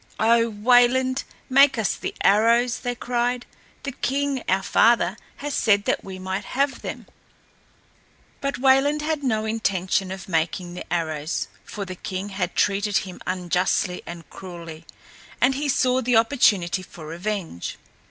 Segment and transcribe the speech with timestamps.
[0.19, 3.45] "O Wayland, make us the arrows," they cried.
[3.83, 7.05] "The king, our father, has said that we might have them."
[8.39, 13.21] But Wayland had no intention of making the arrows, for the king had treated him
[13.27, 14.87] unjustly and cruelly,
[15.39, 17.77] and he saw the opportunity for revenge.